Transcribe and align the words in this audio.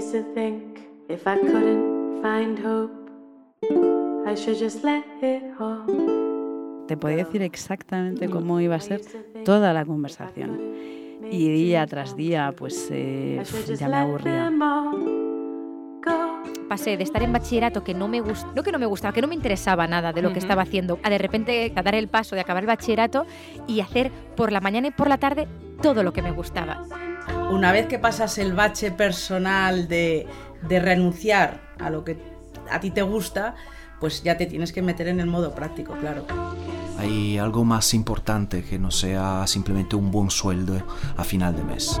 used 0.00 0.12
to 0.12 0.22
think 0.34 0.80
if 1.08 1.26
I 1.26 1.36
couldn't 1.36 2.22
find 2.22 2.58
hope, 2.58 2.90
I 4.26 4.34
should 4.34 4.58
just 4.58 4.82
let 4.82 5.04
it 5.22 5.42
all. 5.60 5.84
Te 6.88 6.96
podía 6.96 7.18
decir 7.18 7.42
exactamente 7.42 8.28
cómo 8.28 8.60
iba 8.60 8.76
a 8.76 8.80
ser 8.80 9.02
toda 9.44 9.72
la 9.72 9.84
conversación. 9.84 10.58
Y 11.30 11.50
día 11.50 11.86
tras 11.86 12.16
día, 12.16 12.52
pues 12.56 12.88
eh, 12.90 13.42
ya 13.78 13.88
me 13.88 13.96
aburría. 13.96 14.50
Pasé 16.68 16.96
de 16.96 17.04
estar 17.04 17.22
en 17.22 17.32
bachillerato 17.32 17.84
que 17.84 17.92
no 17.92 18.08
me 18.08 18.20
gustaba, 18.20 18.54
no 18.54 18.62
que 18.62 18.72
no 18.72 18.78
me 18.78 18.86
gustaba, 18.86 19.12
que 19.12 19.20
no 19.20 19.28
me 19.28 19.34
interesaba 19.34 19.86
nada 19.86 20.12
de 20.12 20.22
lo 20.22 20.32
que 20.32 20.38
estaba 20.38 20.62
haciendo, 20.62 20.98
a 21.02 21.10
de 21.10 21.18
repente 21.18 21.72
a 21.76 21.82
dar 21.82 21.94
el 21.94 22.08
paso 22.08 22.34
de 22.34 22.40
acabar 22.40 22.62
el 22.62 22.68
bachillerato 22.68 23.26
y 23.66 23.80
hacer 23.80 24.10
por 24.34 24.50
la 24.50 24.60
mañana 24.60 24.88
y 24.88 24.92
por 24.92 25.08
la 25.08 25.18
tarde 25.18 25.46
todo 25.82 26.02
lo 26.02 26.12
que 26.12 26.22
me 26.22 26.32
gustaba. 26.32 26.86
Una 27.50 27.72
vez 27.72 27.86
que 27.86 27.98
pasas 27.98 28.38
el 28.38 28.54
bache 28.54 28.90
personal 28.92 29.88
de, 29.88 30.26
de 30.68 30.80
renunciar 30.80 31.60
a 31.78 31.90
lo 31.90 32.04
que 32.04 32.16
a 32.70 32.80
ti 32.80 32.90
te 32.90 33.02
gusta, 33.02 33.54
pues 33.98 34.22
ya 34.22 34.36
te 34.36 34.46
tienes 34.46 34.72
que 34.72 34.82
meter 34.82 35.08
en 35.08 35.20
el 35.20 35.26
modo 35.26 35.54
práctico, 35.54 35.94
claro. 35.94 36.24
Hay 36.98 37.38
algo 37.38 37.64
más 37.64 37.92
importante 37.92 38.62
que 38.62 38.78
no 38.78 38.90
sea 38.90 39.46
simplemente 39.46 39.96
un 39.96 40.10
buen 40.10 40.30
sueldo 40.30 40.80
a 41.16 41.24
final 41.24 41.56
de 41.56 41.64
mes. 41.64 42.00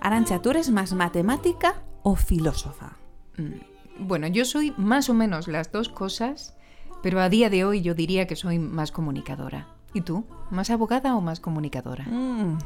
Arancha, 0.00 0.40
¿tú 0.42 0.50
eres 0.50 0.70
más 0.70 0.92
matemática 0.92 1.82
o 2.02 2.16
filósofa? 2.16 2.96
Mm, 3.38 4.06
Bueno, 4.06 4.26
yo 4.26 4.44
soy 4.44 4.74
más 4.76 5.08
o 5.08 5.14
menos 5.14 5.46
las 5.48 5.70
dos 5.70 5.88
cosas, 5.88 6.56
pero 7.02 7.20
a 7.20 7.28
día 7.28 7.50
de 7.50 7.64
hoy 7.64 7.82
yo 7.82 7.94
diría 7.94 8.26
que 8.26 8.36
soy 8.36 8.58
más 8.58 8.90
comunicadora. 8.90 9.68
¿Y 9.94 10.00
tú? 10.00 10.24
¿Más 10.50 10.70
abogada 10.70 11.16
o 11.16 11.20
más 11.20 11.40
comunicadora? 11.40 12.04
Mm. 12.04 12.58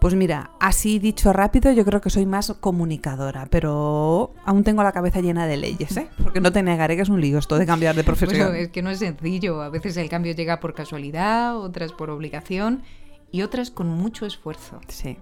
Pues 0.00 0.14
mira, 0.14 0.50
así 0.60 0.98
dicho 0.98 1.32
rápido, 1.32 1.72
yo 1.72 1.82
creo 1.84 2.00
que 2.02 2.10
soy 2.10 2.26
más 2.26 2.52
comunicadora, 2.60 3.46
pero 3.50 4.34
aún 4.44 4.62
tengo 4.62 4.82
la 4.82 4.92
cabeza 4.92 5.20
llena 5.20 5.46
de 5.46 5.56
leyes, 5.56 5.96
¿eh? 5.96 6.08
Porque 6.22 6.42
no 6.42 6.52
te 6.52 6.62
negaré 6.62 6.94
que 6.96 7.02
es 7.02 7.08
un 7.08 7.22
lío 7.22 7.38
esto 7.38 7.56
de 7.56 7.64
cambiar 7.64 7.94
de 7.94 8.04
profesión. 8.04 8.48
Bueno, 8.48 8.54
es 8.54 8.68
que 8.68 8.82
no 8.82 8.90
es 8.90 8.98
sencillo. 8.98 9.62
A 9.62 9.70
veces 9.70 9.96
el 9.96 10.10
cambio 10.10 10.34
llega 10.34 10.60
por 10.60 10.74
casualidad, 10.74 11.56
otras 11.56 11.92
por 11.92 12.10
obligación 12.10 12.82
y 13.34 13.42
otras 13.42 13.72
con 13.72 13.88
mucho 13.88 14.26
esfuerzo. 14.26 14.80
Sí. 14.86 15.16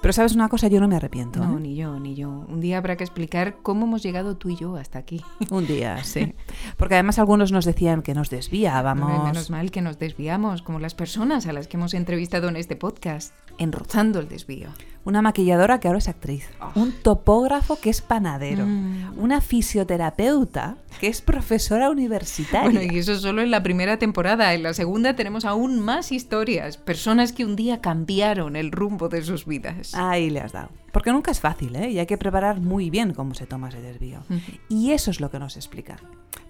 Pero 0.00 0.14
sabes 0.14 0.34
una 0.34 0.48
cosa, 0.48 0.68
yo 0.68 0.80
no 0.80 0.88
me 0.88 0.96
arrepiento. 0.96 1.40
No, 1.40 1.58
¿eh? 1.58 1.60
ni 1.60 1.76
yo, 1.76 2.00
ni 2.00 2.14
yo. 2.14 2.30
Un 2.30 2.62
día 2.62 2.78
habrá 2.78 2.96
que 2.96 3.04
explicar 3.04 3.58
cómo 3.60 3.84
hemos 3.84 4.02
llegado 4.02 4.38
tú 4.38 4.48
y 4.48 4.56
yo 4.56 4.76
hasta 4.76 4.98
aquí. 4.98 5.22
Un 5.50 5.66
día, 5.66 6.02
sí. 6.02 6.34
Porque 6.78 6.94
además 6.94 7.18
algunos 7.18 7.52
nos 7.52 7.66
decían 7.66 8.00
que 8.00 8.14
nos 8.14 8.30
desviábamos. 8.30 9.22
Menos 9.22 9.50
mal 9.50 9.70
que 9.70 9.82
nos 9.82 9.98
desviamos, 9.98 10.62
como 10.62 10.78
las 10.78 10.94
personas 10.94 11.46
a 11.46 11.52
las 11.52 11.68
que 11.68 11.76
hemos 11.76 11.92
entrevistado 11.92 12.48
en 12.48 12.56
este 12.56 12.74
podcast, 12.74 13.34
enrozando 13.58 14.20
el 14.20 14.28
desvío. 14.28 14.68
Una 15.04 15.22
maquilladora 15.22 15.80
que 15.80 15.88
ahora 15.88 15.98
es 15.98 16.08
actriz. 16.08 16.50
Un 16.74 16.92
topógrafo 16.92 17.80
que 17.80 17.88
es 17.88 18.02
panadero. 18.02 18.66
Mm. 18.66 19.18
Una 19.18 19.40
fisioterapeuta 19.40 20.76
que 21.00 21.06
es 21.06 21.22
profesora 21.22 21.88
universitaria. 21.88 22.70
Bueno, 22.70 22.82
y 22.82 22.98
eso 22.98 23.18
solo 23.18 23.40
en 23.40 23.50
la 23.50 23.62
primera 23.62 23.98
temporada. 23.98 24.52
En 24.52 24.62
la 24.62 24.74
segunda 24.74 25.16
tenemos 25.16 25.46
aún 25.46 25.80
más 25.80 26.12
historias. 26.12 26.76
Personas 26.76 27.32
que 27.32 27.46
un 27.46 27.56
día 27.56 27.80
cambiaron 27.80 28.54
el 28.54 28.70
rumbo 28.70 29.08
de 29.08 29.22
sus 29.22 29.46
vidas. 29.46 29.94
Ahí 29.94 30.28
le 30.28 30.40
has 30.40 30.52
dado. 30.52 30.68
Porque 30.92 31.10
nunca 31.10 31.30
es 31.30 31.40
fácil, 31.40 31.74
¿eh? 31.76 31.90
Y 31.90 31.98
hay 31.98 32.06
que 32.06 32.18
preparar 32.18 32.60
muy 32.60 32.90
bien 32.90 33.14
cómo 33.14 33.32
se 33.34 33.46
toma 33.46 33.70
ese 33.70 33.80
desvío. 33.80 34.20
Y 34.68 34.90
eso 34.90 35.10
es 35.10 35.20
lo 35.20 35.30
que 35.30 35.38
nos 35.38 35.56
explica. 35.56 35.96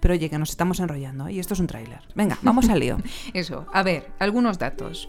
Pero 0.00 0.14
oye, 0.14 0.30
que 0.30 0.38
nos 0.38 0.50
estamos 0.50 0.80
enrollando, 0.80 1.28
¿eh? 1.28 1.34
y 1.34 1.38
esto 1.38 1.54
es 1.54 1.60
un 1.60 1.66
tráiler. 1.66 2.00
Venga, 2.14 2.38
vamos 2.42 2.68
al 2.68 2.80
lío. 2.80 2.98
Eso, 3.34 3.66
a 3.72 3.82
ver, 3.82 4.10
algunos 4.18 4.58
datos. 4.58 5.08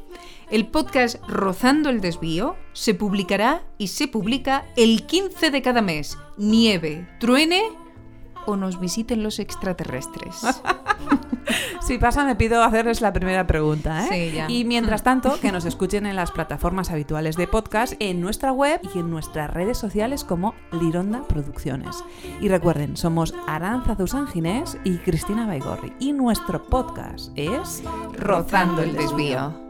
El 0.50 0.68
podcast 0.68 1.18
Rozando 1.28 1.90
el 1.90 2.02
Desvío 2.02 2.56
se 2.73 2.94
publicará 2.94 3.64
y 3.78 3.88
se 3.88 4.08
publica 4.08 4.66
el 4.76 5.06
15 5.06 5.52
de 5.52 5.62
cada 5.62 5.81
mes. 5.81 6.18
Nieve, 6.38 7.08
truene 7.20 7.62
o 8.46 8.56
nos 8.56 8.80
visiten 8.80 9.24
los 9.24 9.40
extraterrestres. 9.40 10.41
Si 11.82 11.98
pasa, 11.98 12.26
me 12.26 12.36
pido 12.36 12.64
hacerles 12.64 13.02
la 13.02 13.14
primera 13.14 13.48
pregunta, 13.48 14.06
¿eh? 14.06 14.10
Sí, 14.10 14.36
ya. 14.36 14.50
Y 14.50 14.66
mientras 14.66 15.04
tanto, 15.04 15.40
que 15.40 15.52
nos 15.52 15.66
escuchen 15.66 16.06
en 16.06 16.16
las 16.16 16.32
plataformas 16.32 16.92
habituales 16.92 17.36
de 17.36 17.48
podcast, 17.48 17.94
en 18.00 18.22
nuestra 18.22 18.52
web 18.52 18.80
y 18.94 19.00
en 19.00 19.10
nuestras 19.10 19.50
redes 19.52 19.78
sociales 19.78 20.24
como 20.24 20.56
Lironda 20.72 21.24
Producciones. 21.24 22.04
Y 22.42 22.48
recuerden, 22.48 22.98
somos 22.98 23.34
Aranza 23.48 23.96
Ginés 24.32 24.78
y 24.84 24.98
Cristina 24.98 25.46
Baigorri. 25.46 25.94
Y 26.00 26.14
nuestro 26.14 26.64
podcast 26.66 27.32
es 27.36 27.84
Rozando 28.18 28.84
el 28.84 28.94
Desvío. 28.94 29.69